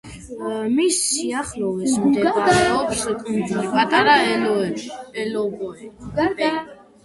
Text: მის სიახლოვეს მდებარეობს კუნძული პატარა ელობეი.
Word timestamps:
მის 0.77 0.95
სიახლოვეს 1.09 1.93
მდებარეობს 2.07 3.05
კუნძული 3.21 3.69
პატარა 3.77 4.19
ელობეი. 4.35 5.89